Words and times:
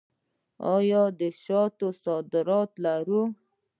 آیا 0.75 1.03
د 1.19 1.21
شاتو 1.43 1.87
صادرات 2.03 2.71
لرو؟ 2.83 3.21